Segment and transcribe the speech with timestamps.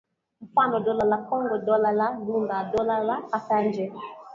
[0.41, 3.93] mfano Dola la Kongo Dola la Lunda na Dola la Kasanje